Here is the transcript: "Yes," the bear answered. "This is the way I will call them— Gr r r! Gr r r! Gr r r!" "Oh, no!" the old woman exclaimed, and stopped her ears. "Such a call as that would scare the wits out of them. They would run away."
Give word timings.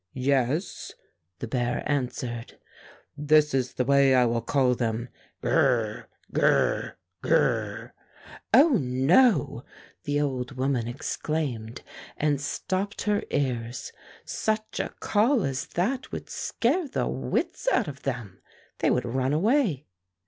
"Yes," 0.15 0.93
the 1.37 1.47
bear 1.47 1.83
answered. 1.85 2.57
"This 3.15 3.53
is 3.53 3.75
the 3.75 3.85
way 3.85 4.15
I 4.15 4.25
will 4.25 4.41
call 4.41 4.73
them— 4.73 5.09
Gr 5.41 5.47
r 5.49 5.53
r! 5.61 6.07
Gr 6.33 6.41
r 6.45 6.47
r! 6.47 6.97
Gr 7.21 7.35
r 7.35 7.43
r!" 7.43 7.93
"Oh, 8.51 8.69
no!" 8.79 9.63
the 10.05 10.19
old 10.19 10.53
woman 10.57 10.87
exclaimed, 10.87 11.83
and 12.17 12.41
stopped 12.41 13.03
her 13.03 13.21
ears. 13.29 13.93
"Such 14.25 14.79
a 14.79 14.89
call 15.01 15.43
as 15.43 15.67
that 15.67 16.11
would 16.11 16.31
scare 16.31 16.87
the 16.87 17.07
wits 17.07 17.67
out 17.71 17.87
of 17.87 18.01
them. 18.01 18.41
They 18.79 18.89
would 18.89 19.05
run 19.05 19.33
away." 19.33 19.85